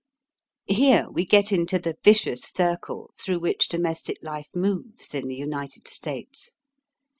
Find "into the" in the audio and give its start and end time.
1.51-1.95